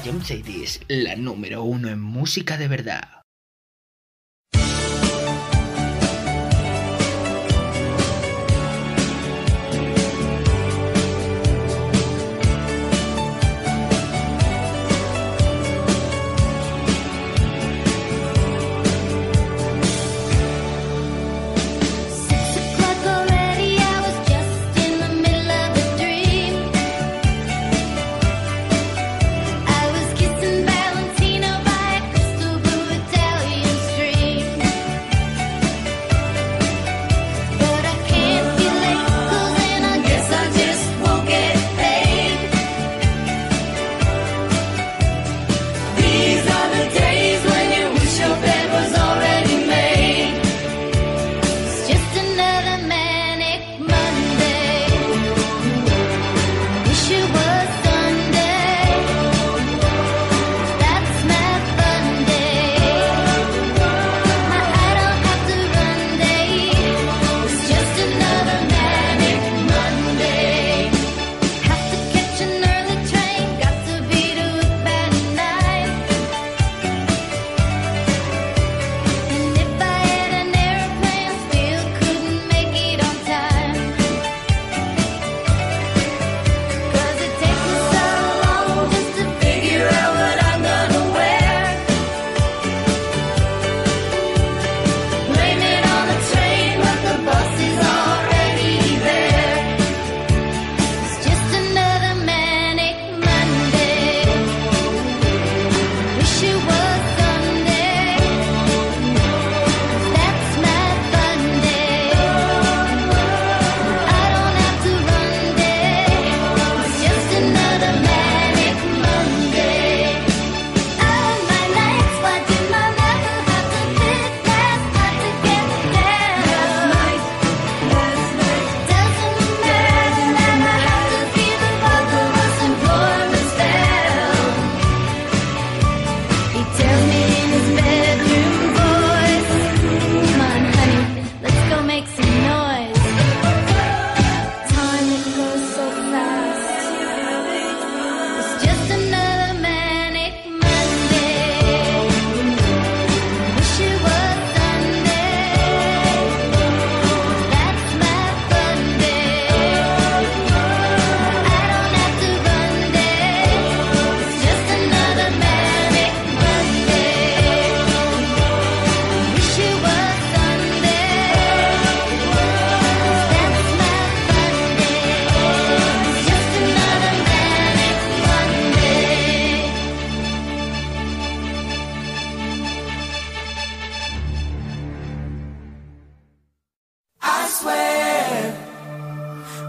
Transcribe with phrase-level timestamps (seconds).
[0.00, 3.23] Jam Jam es la número uno en música de verdad.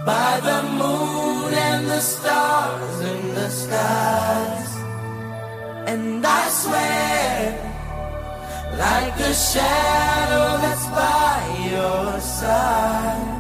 [0.04, 4.72] by the moon and the stars in the skies.
[5.88, 7.66] And I swear,
[8.78, 11.40] like the shadow that's by
[11.72, 13.32] your side.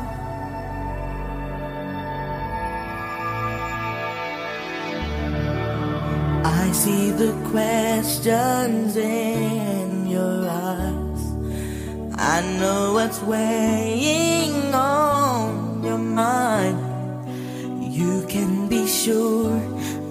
[6.45, 11.21] I see the questions in your eyes.
[12.17, 14.24] I know what's weighing
[19.05, 19.61] sure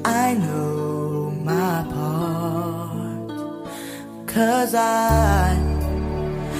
[0.05, 3.29] I know my part.
[4.29, 5.57] Cause I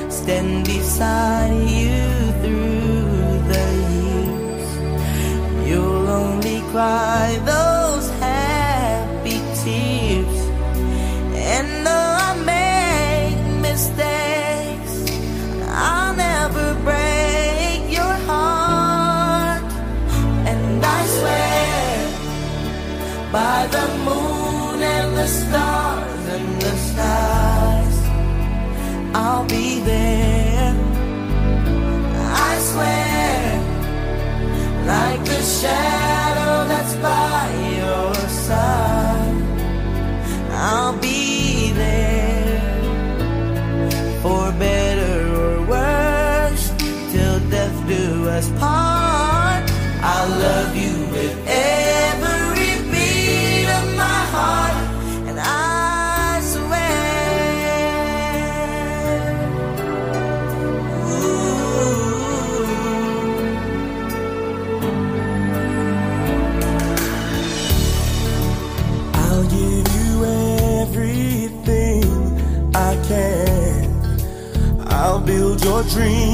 [0.09, 2.03] stand beside you
[2.43, 3.67] through the
[4.01, 4.69] years.
[5.69, 7.74] You'll only cry though.
[23.35, 27.99] by the moon and the stars and the skies,
[29.13, 30.75] I'll be there.
[32.49, 33.43] I swear,
[34.95, 37.45] like a shadow that's by
[37.81, 38.15] your
[38.47, 38.84] side.
[75.95, 76.34] Simplemente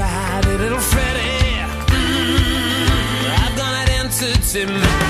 [0.00, 1.60] tried little Freddie.
[1.92, 5.09] Mm, I've got an answer to me.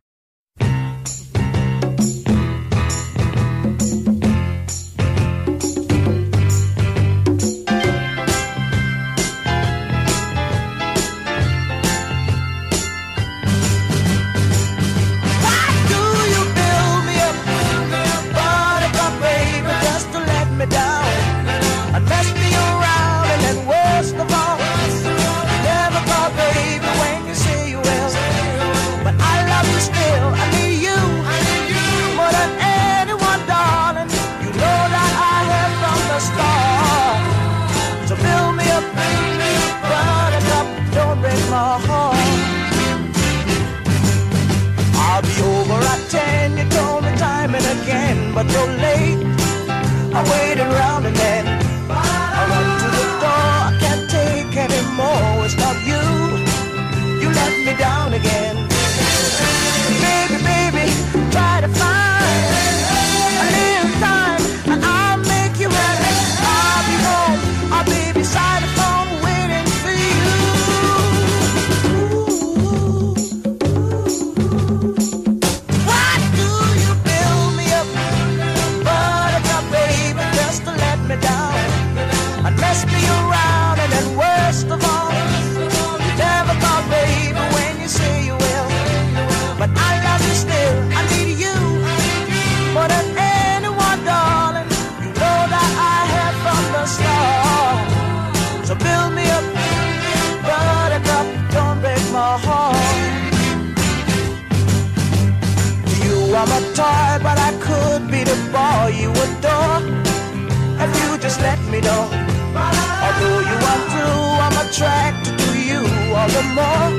[116.55, 116.89] more?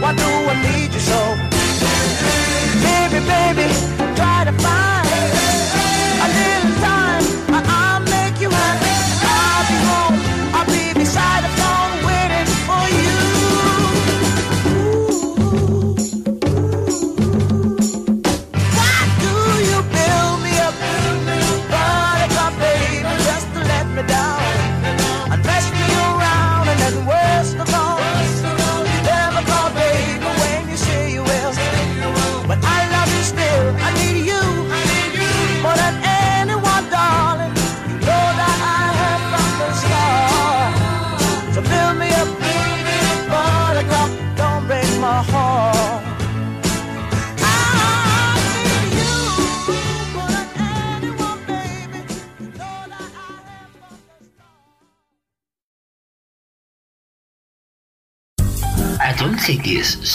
[0.00, 1.20] Why do I need you so?
[2.84, 3.91] Baby, baby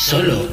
[0.08, 0.47] solo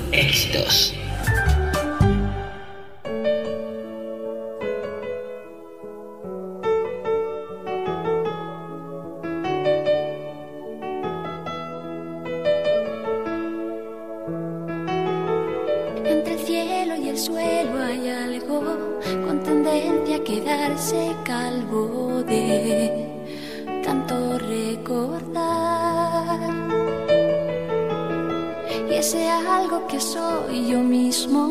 [29.35, 31.51] algo que soy yo mismo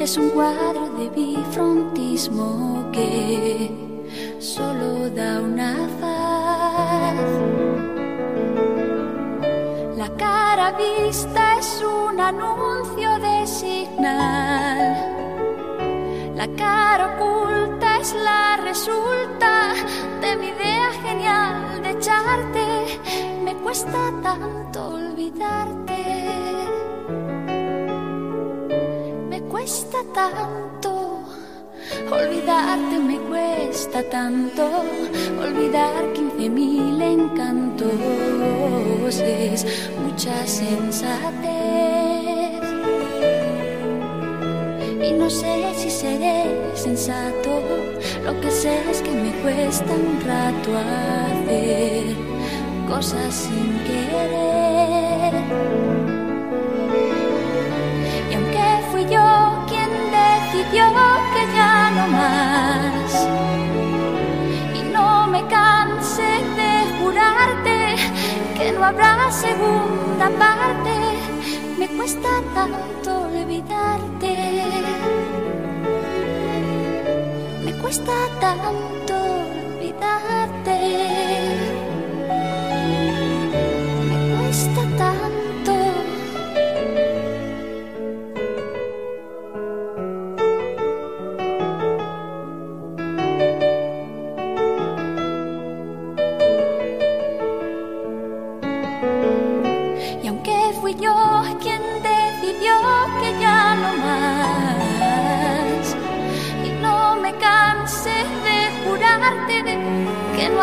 [0.00, 3.70] es un cuadro de bifrontismo que
[4.38, 7.30] solo da una faz.
[9.96, 14.78] La cara vista es un anuncio de signal.
[16.36, 19.74] La cara oculta es la resulta
[20.20, 23.00] de mi idea genial de echarte.
[23.44, 25.87] Me cuesta tanto olvidarte.
[29.68, 31.20] Cuesta tanto.
[32.10, 34.64] Olvidarte me cuesta tanto,
[35.42, 37.92] olvidar quince mil encantos
[39.20, 39.66] es
[40.02, 41.52] mucha sensatez.
[45.06, 46.44] Y no sé si seré
[46.74, 47.60] sensato,
[48.24, 52.16] lo que sé es que me cuesta un rato hacer
[52.88, 54.47] cosas sin querer.
[60.72, 60.86] Yo
[61.34, 63.12] que ya no más.
[64.74, 67.96] Y no me canse de jurarte
[68.56, 70.94] que no habrá segunda parte.
[71.78, 74.34] Me cuesta tanto olvidarte.
[77.64, 80.76] Me cuesta tanto olvidarte.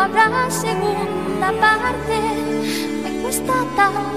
[0.06, 2.18] Habrá segunda parte.
[3.02, 4.15] Me cuesta tanto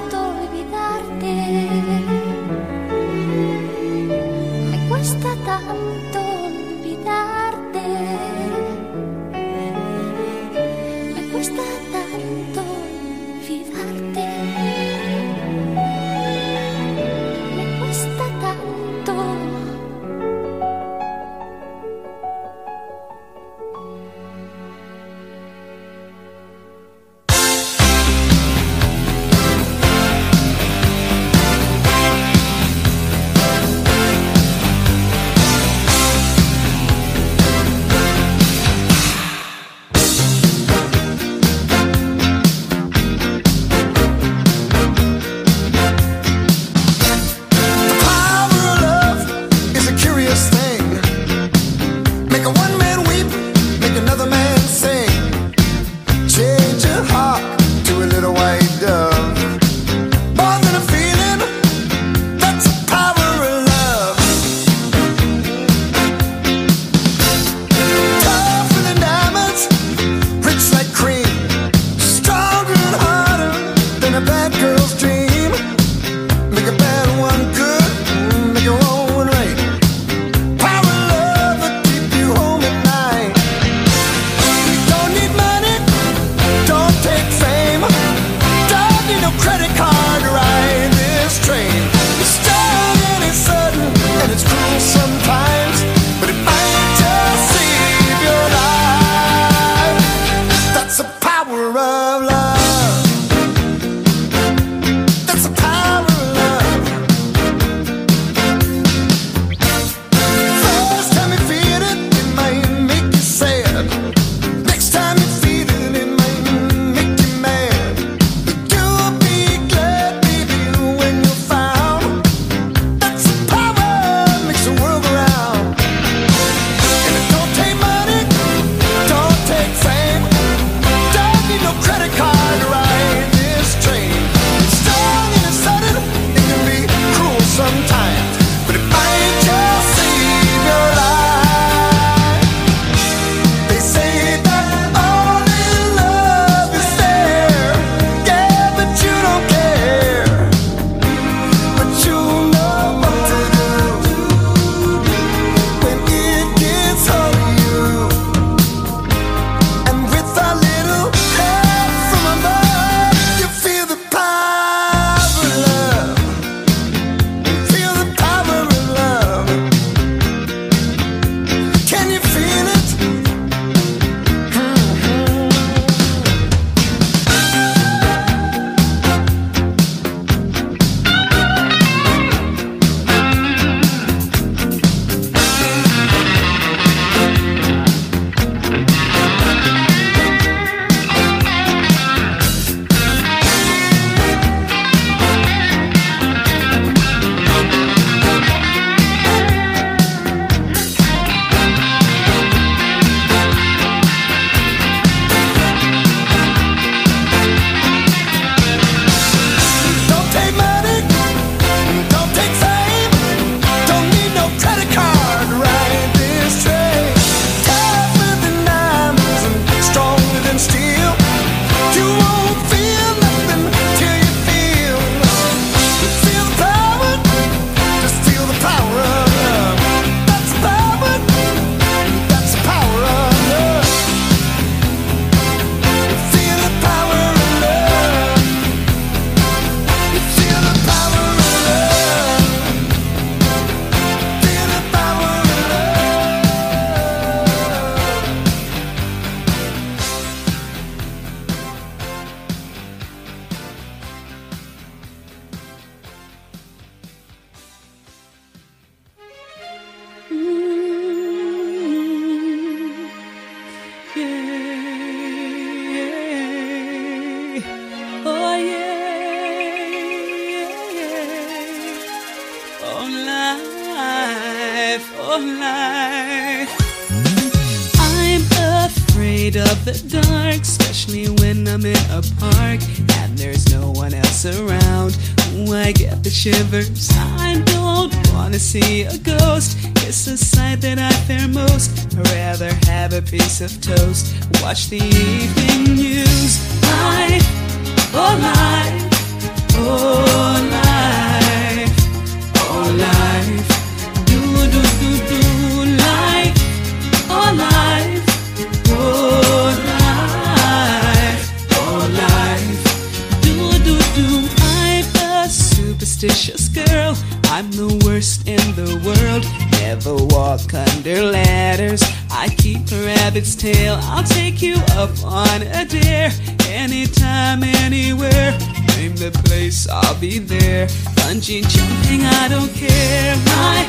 [332.50, 333.88] don't care my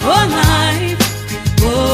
[0.00, 1.60] whole life.
[1.60, 1.93] Whoa.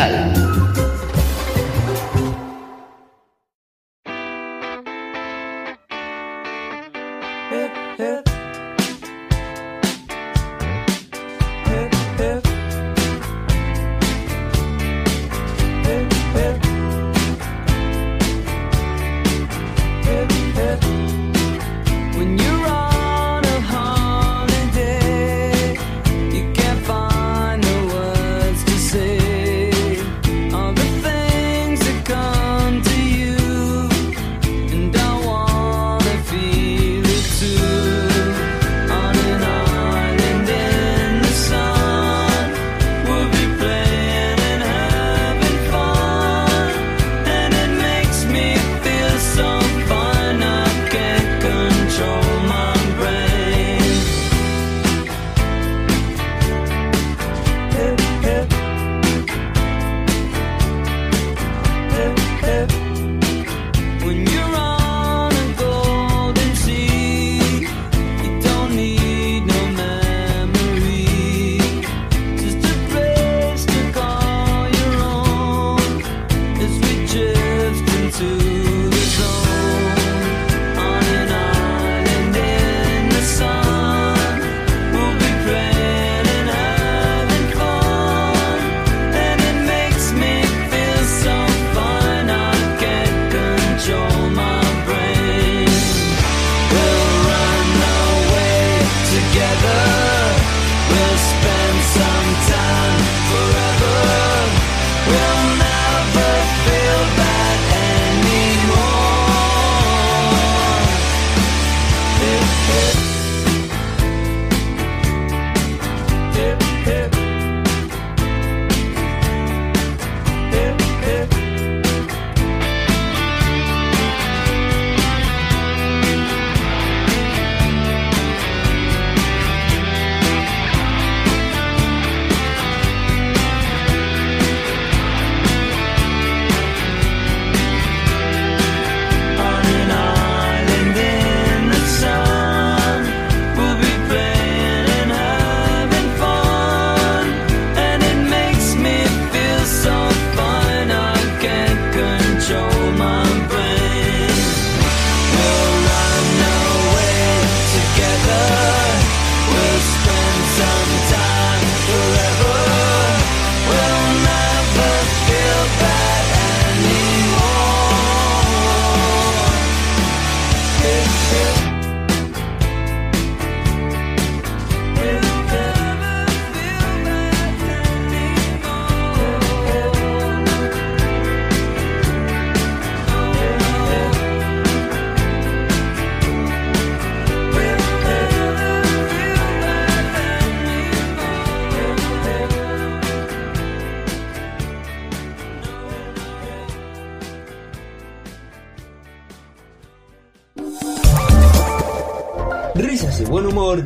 [0.00, 0.29] musical.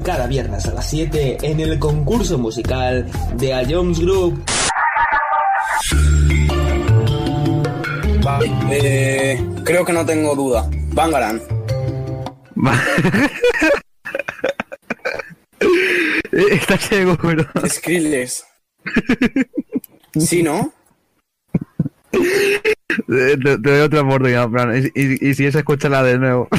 [0.03, 4.43] Cada viernes a las 7 en el concurso musical de A Jones Group.
[8.71, 10.69] Eh, creo que no tengo duda.
[10.93, 11.41] Bangaran.
[16.33, 17.47] Está seguro.
[17.67, 18.45] Skrillex.
[20.19, 20.73] ¿Sí, no?
[23.07, 24.77] Te, doy otra oportunidad, Fran.
[24.77, 26.49] Y, y, y si es, escúchala de nuevo.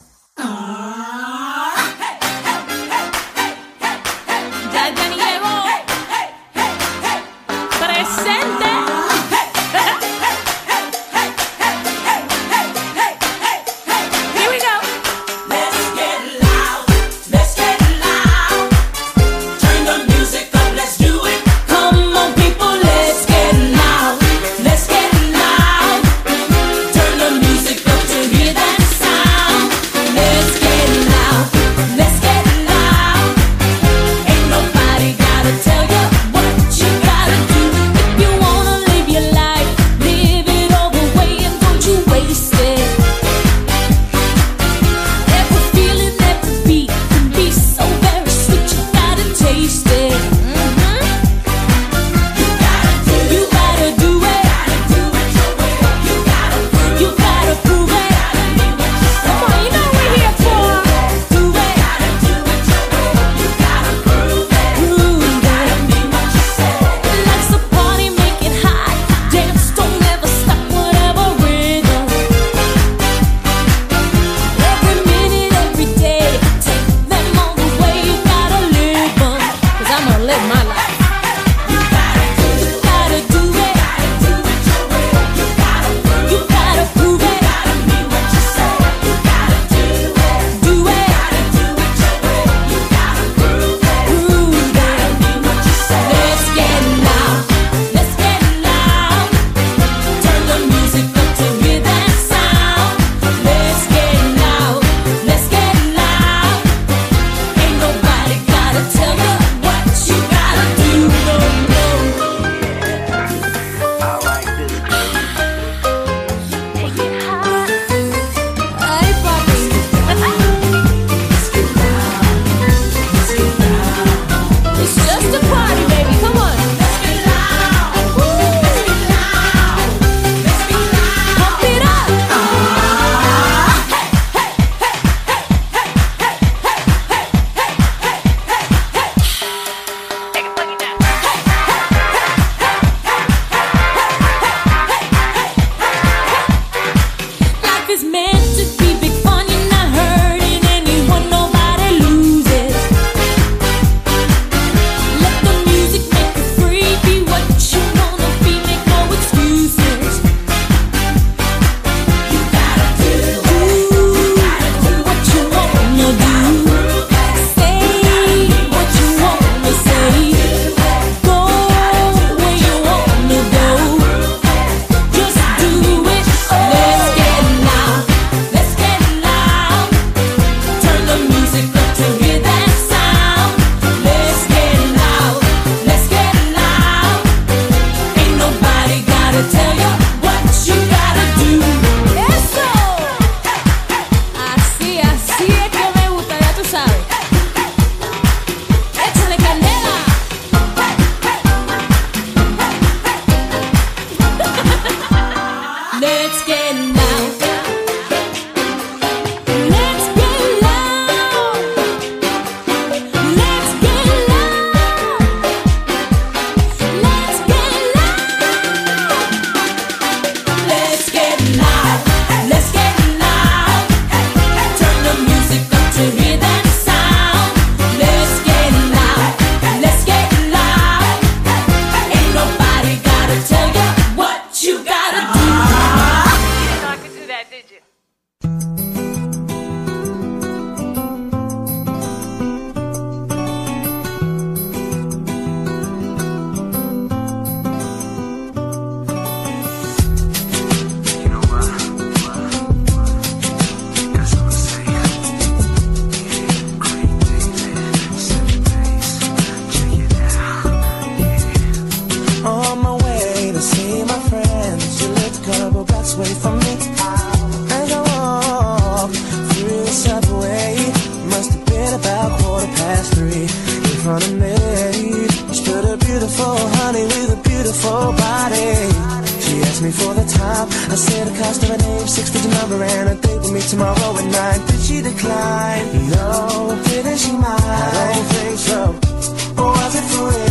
[282.33, 284.67] name, six number, and a date with me tomorrow at nine.
[284.67, 286.09] Did she decline?
[286.09, 286.81] No.
[286.85, 287.45] Didn't she mind?
[287.45, 289.61] I don't think so.
[289.61, 290.50] Or Was it for real?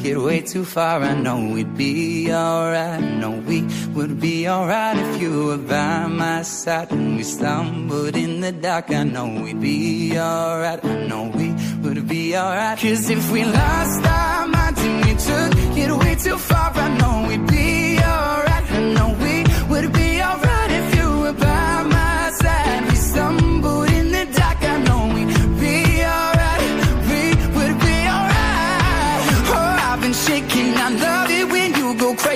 [0.00, 1.02] took it way too far.
[1.02, 3.02] I know we'd be alright.
[3.02, 6.90] I know we would be alright if you were by my side.
[6.90, 10.82] When we stumbled in the dark, I know we'd be alright.
[10.84, 11.48] I know we
[11.82, 12.78] would be alright.
[12.78, 17.28] Cause if we lost our minds and we took it way too far, I know
[17.28, 17.59] we'd be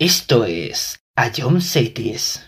[0.00, 2.47] Esto es A Cities.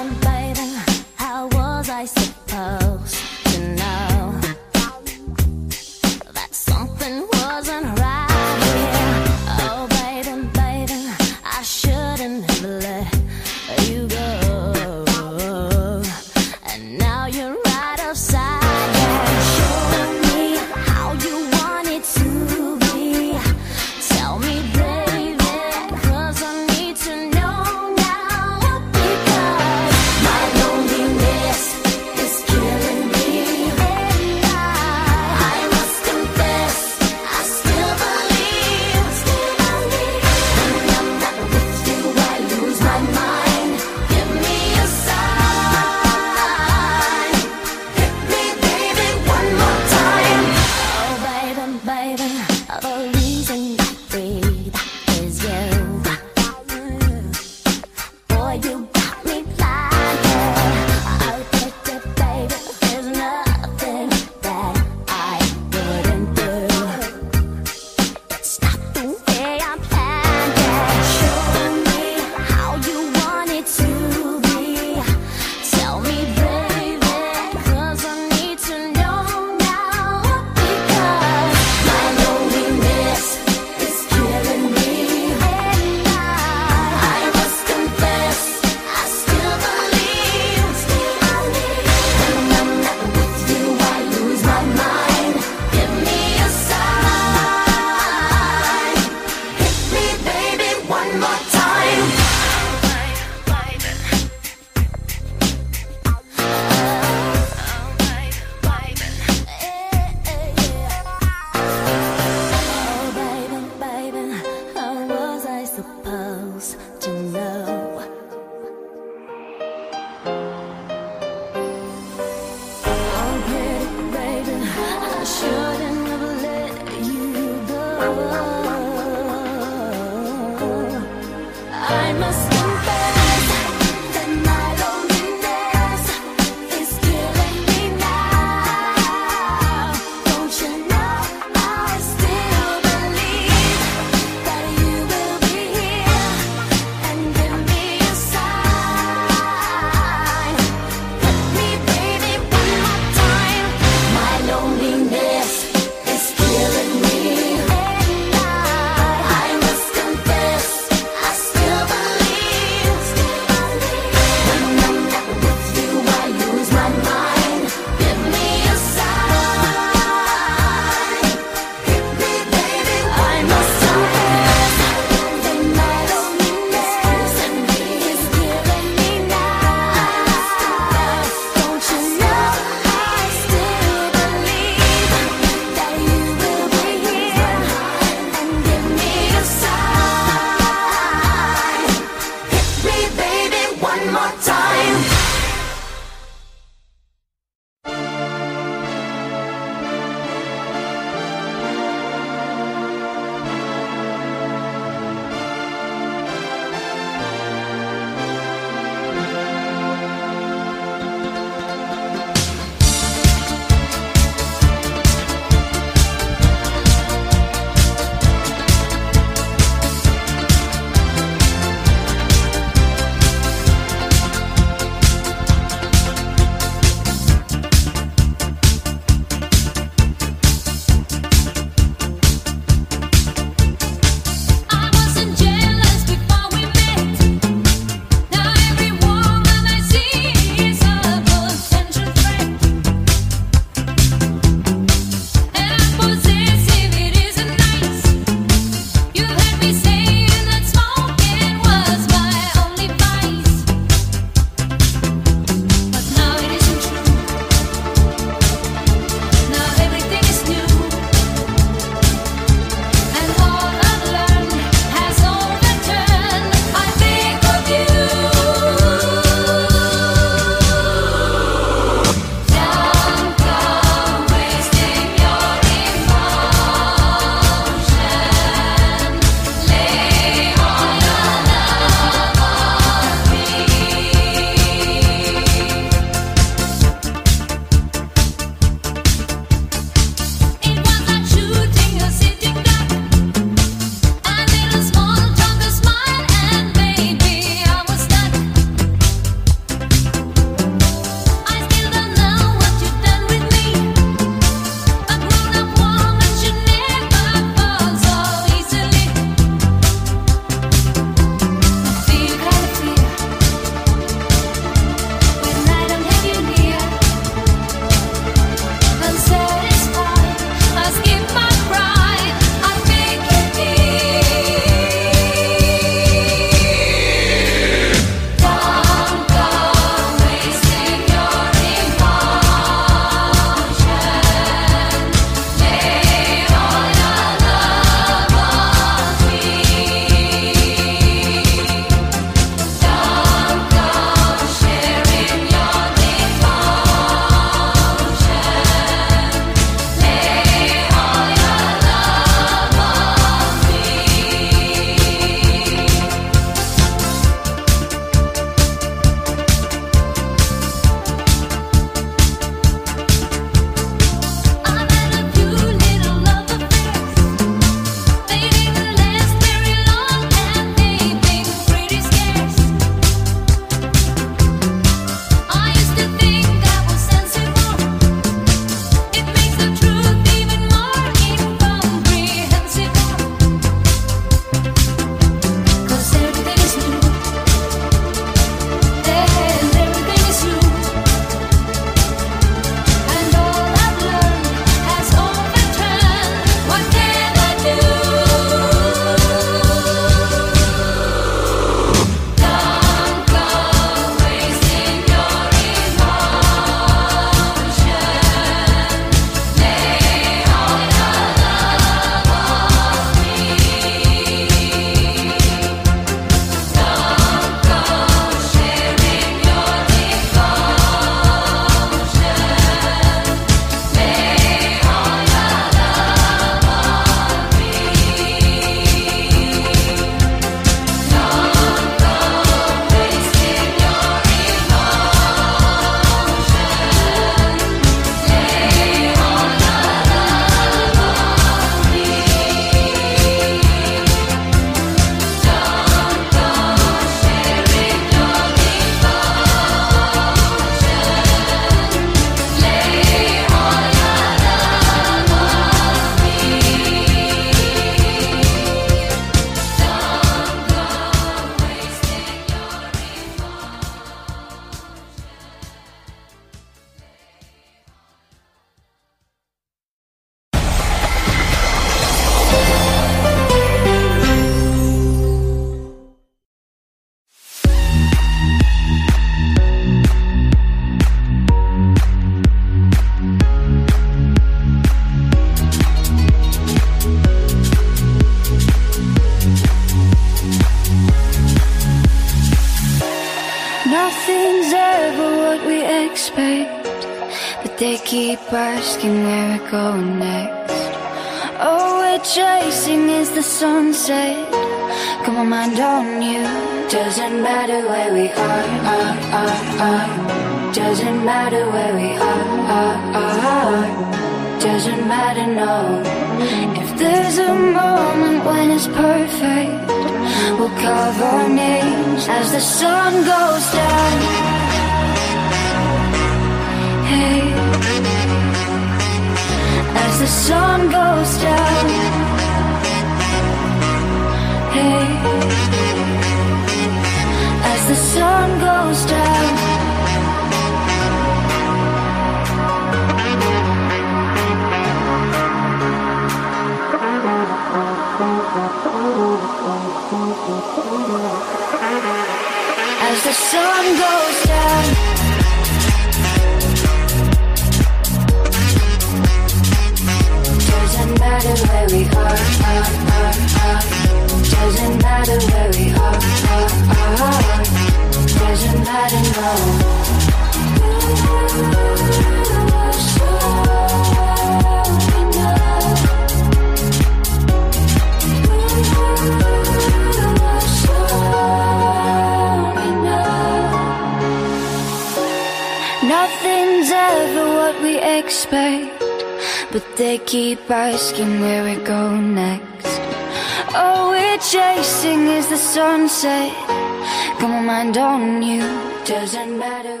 [599.06, 600.00] Doesn't matter.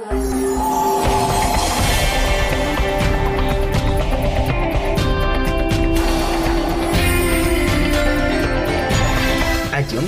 [9.74, 10.06] A John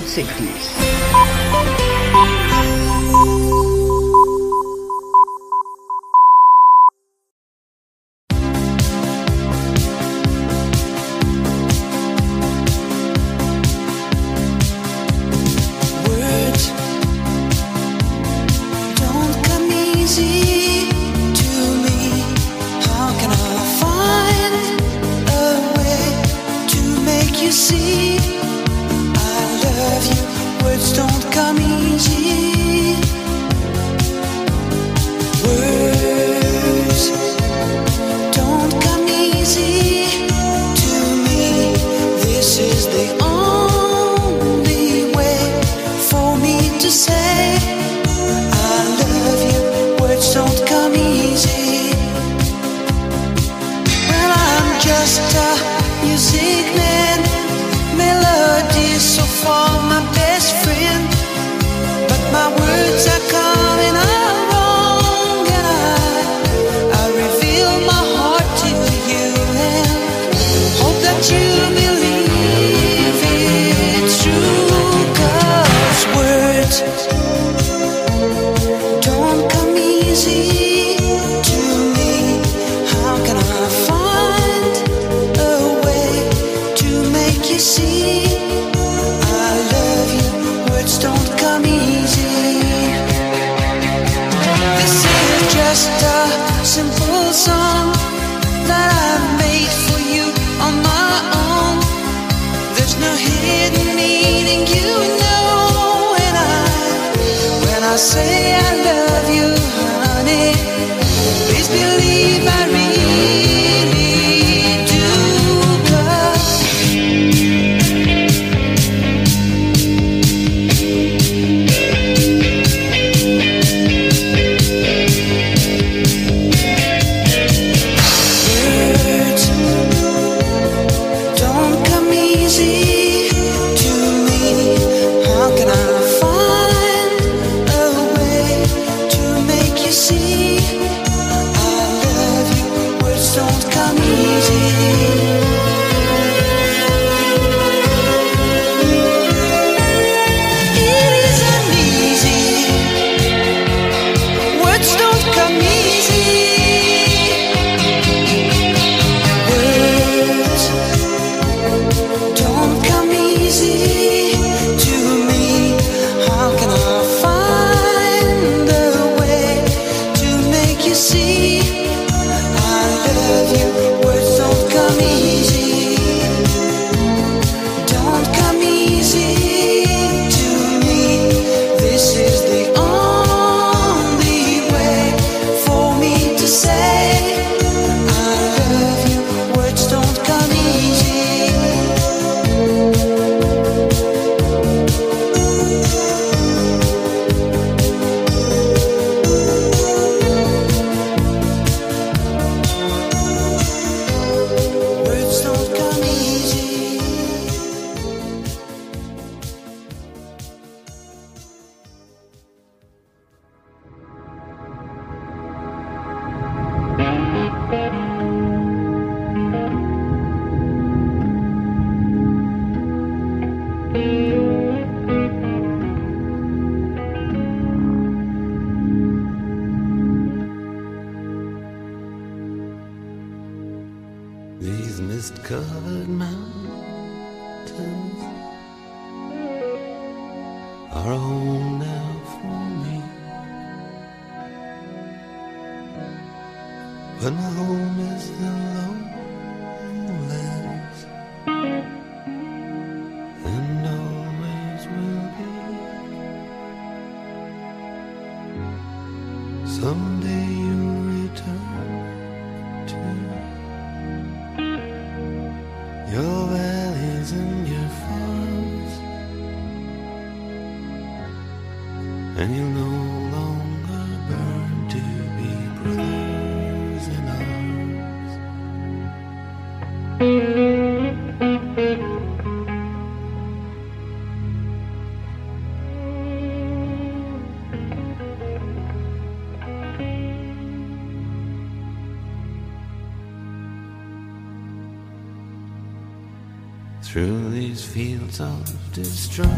[298.26, 299.56] of destruction,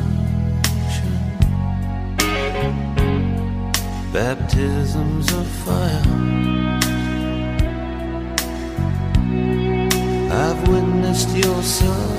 [4.12, 6.02] baptisms of fire.
[10.30, 12.17] I've witnessed your son.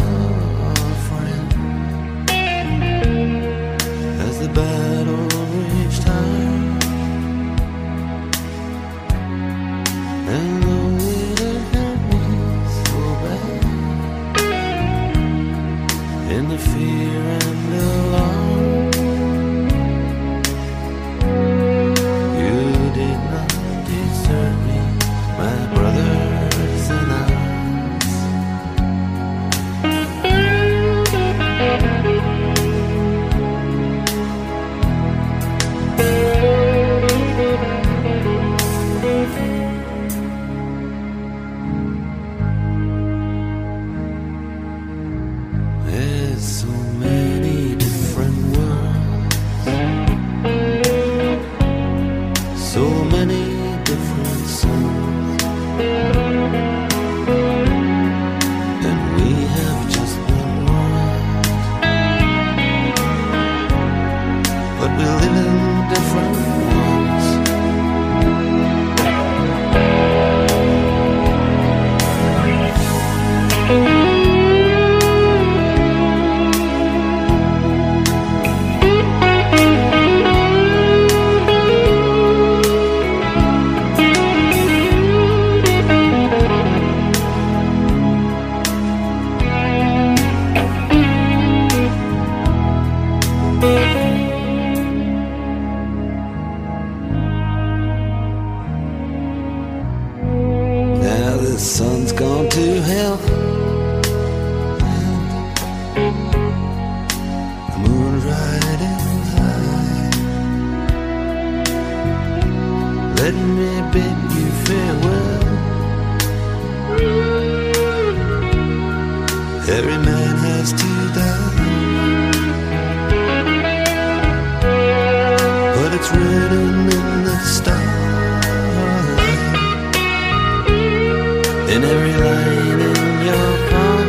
[131.74, 134.08] in every line in your palm,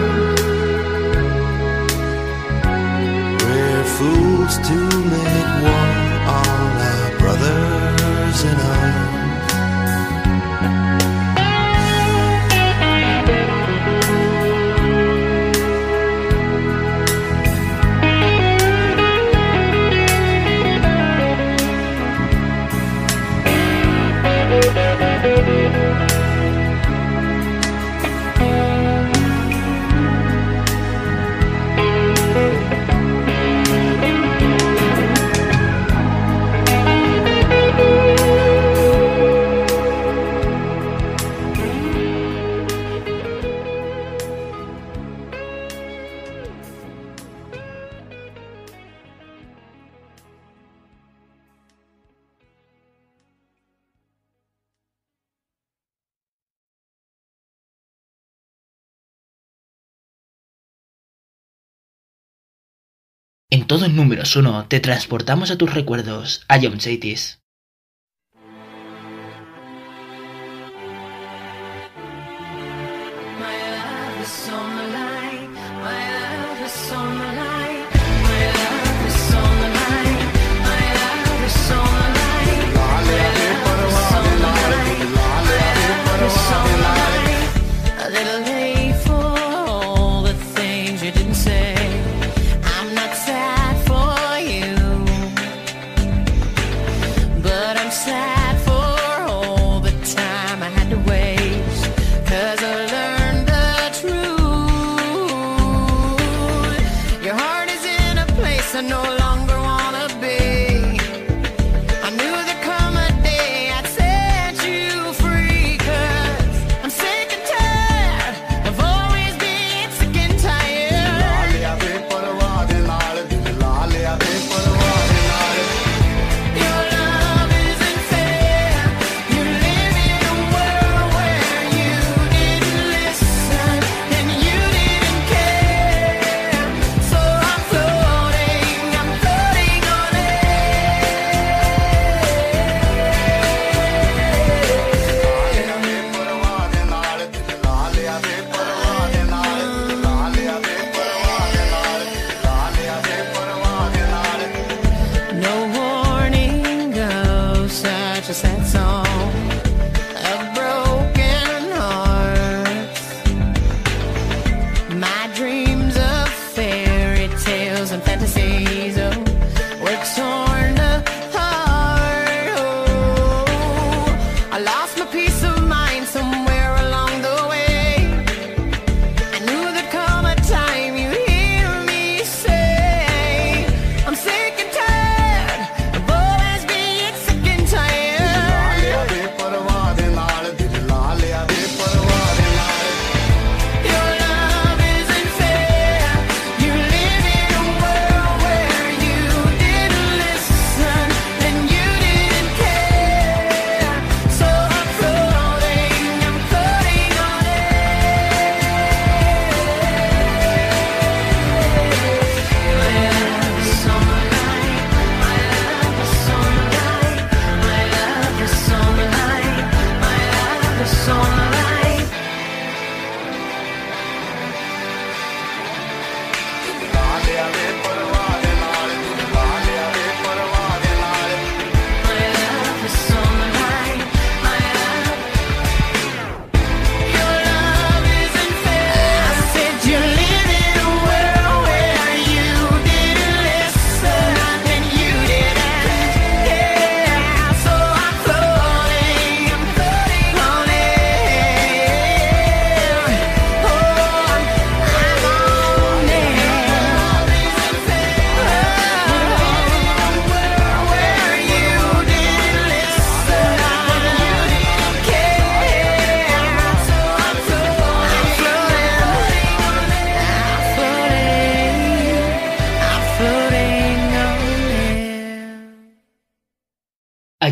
[3.42, 4.76] We're fools to
[5.11, 5.19] live.
[63.71, 67.39] todo en números uno, te transportamos a tus recuerdos, a John Chaitis.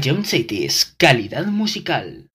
[0.08, 0.24] Jump
[0.96, 2.27] calidad musical.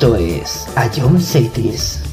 [0.00, 0.66] Esto es
[0.96, 2.09] John Cities.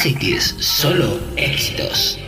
[0.00, 2.19] si quieres solo éxitos.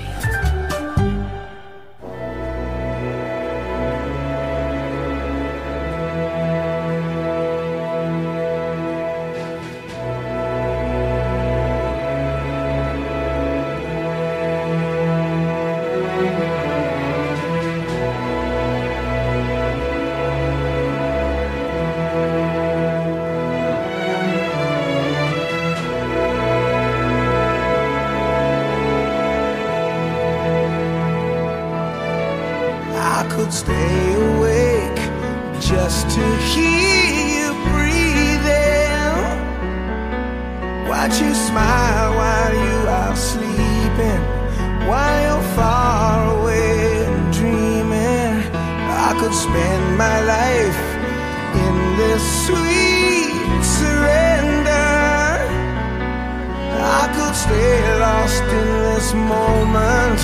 [57.35, 60.21] stay lost in this moment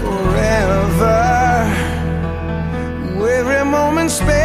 [0.00, 1.32] forever.
[3.42, 4.41] Every moment, spent.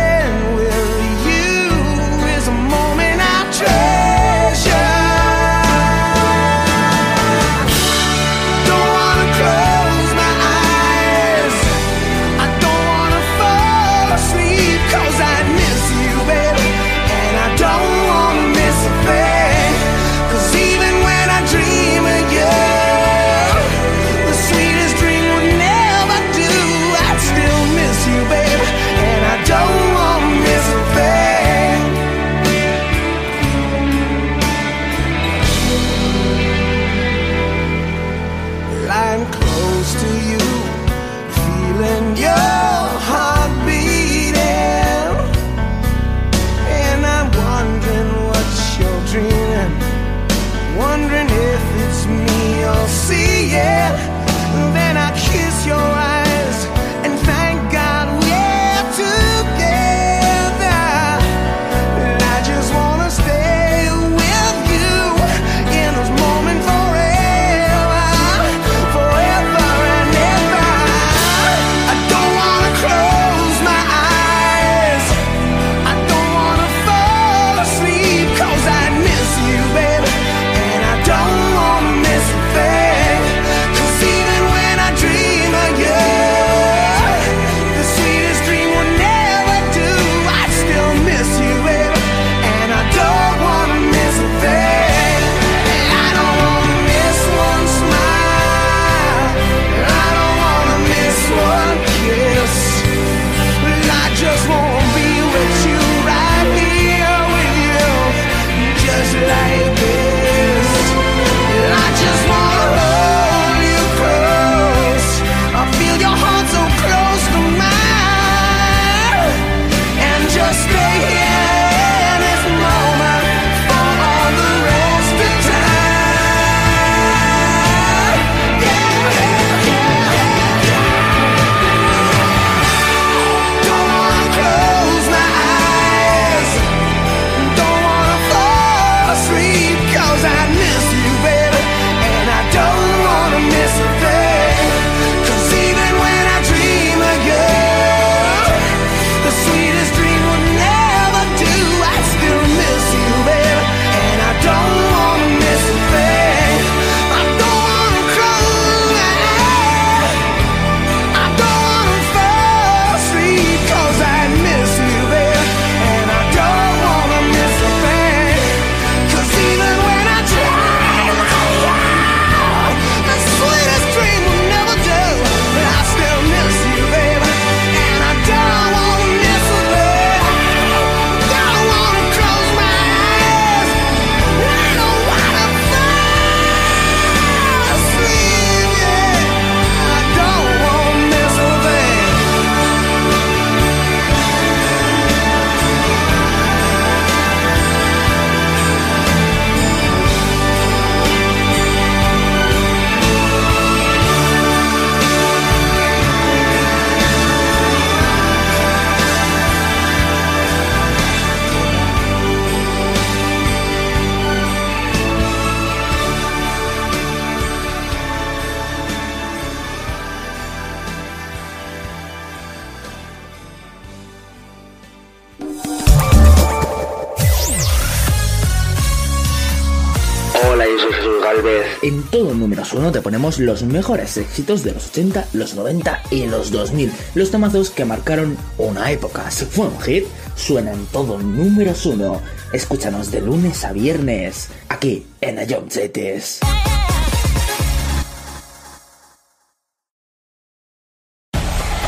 [231.88, 236.26] en todo números 1 te ponemos los mejores éxitos de los 80, los 90 y
[236.26, 236.92] los 2000.
[237.16, 239.32] Los tomazos que marcaron una época.
[239.32, 240.06] Si fue un hit,
[240.36, 242.22] suena en todo números 1.
[242.52, 246.40] Escúchanos de lunes a viernes, aquí en Ayom Zetes.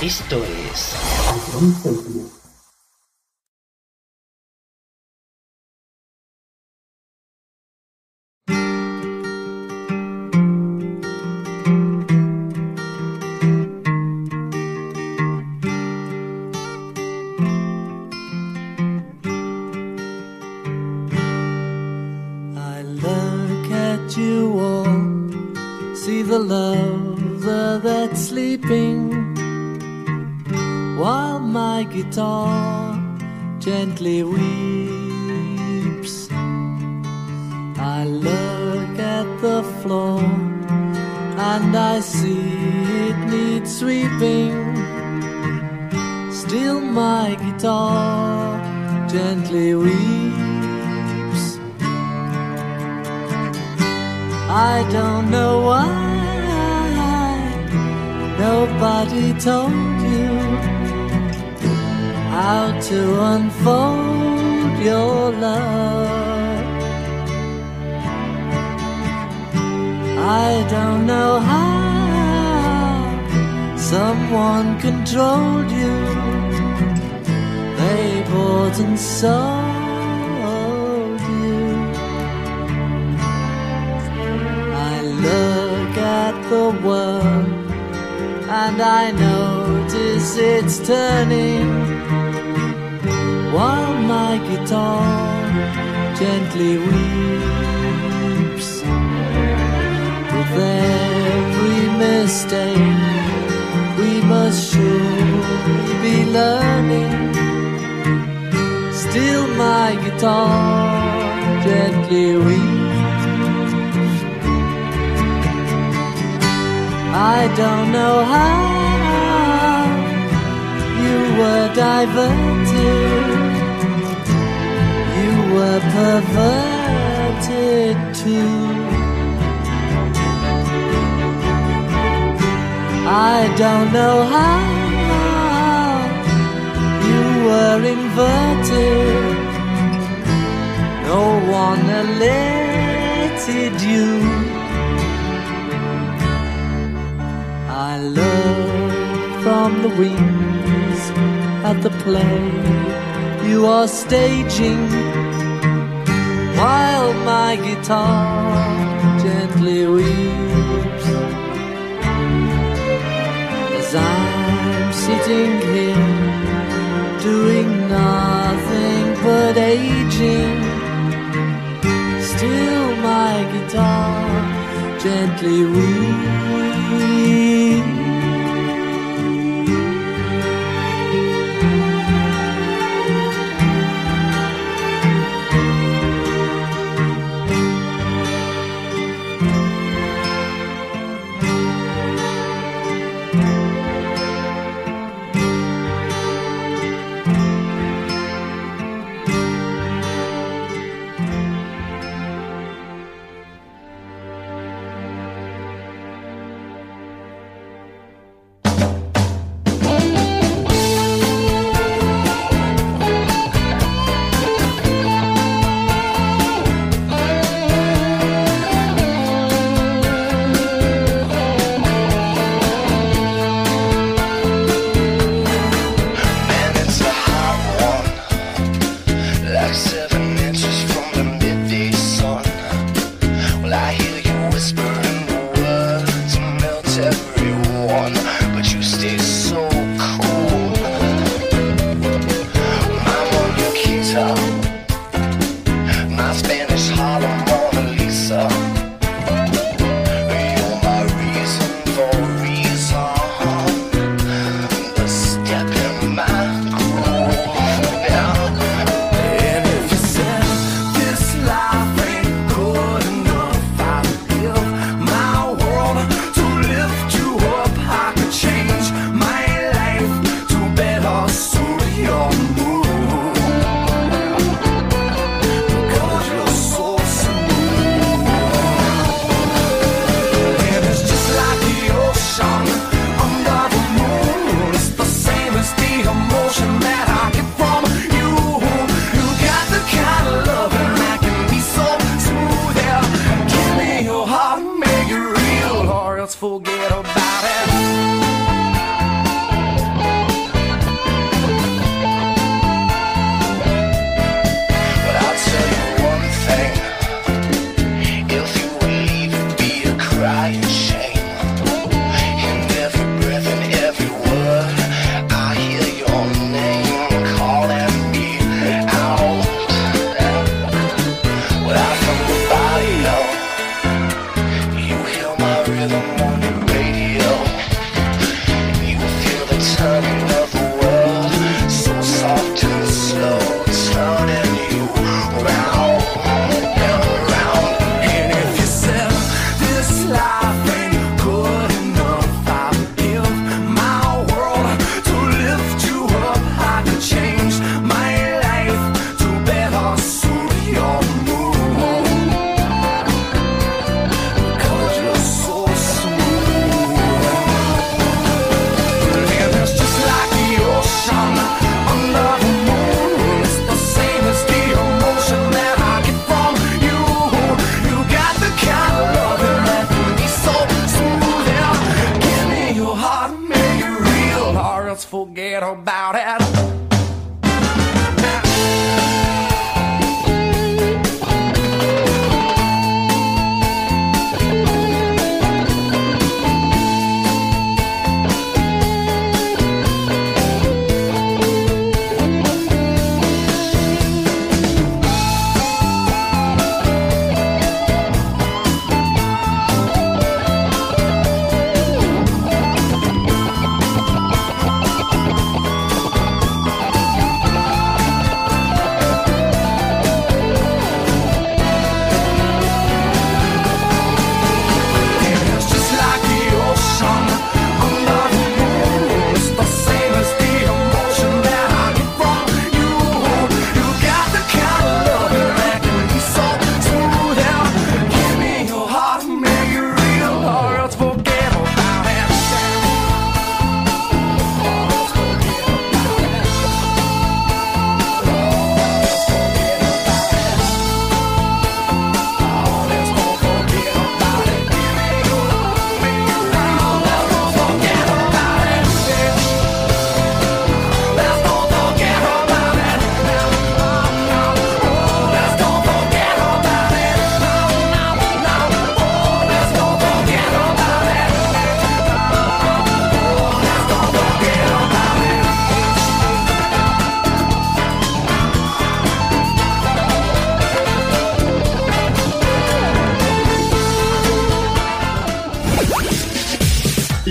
[0.02, 2.39] Esto es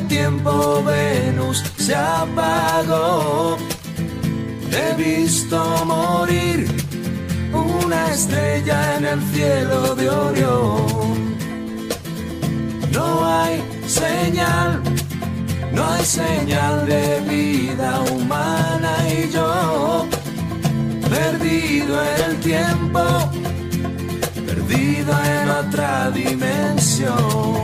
[0.00, 3.56] Tiempo Venus se apagó.
[4.70, 6.66] He visto morir
[7.52, 11.36] una estrella en el cielo de Orión.
[12.92, 14.82] No hay señal,
[15.72, 20.06] no hay señal de vida humana y yo,
[21.08, 23.02] perdido en el tiempo,
[24.46, 27.63] perdido en otra dimensión.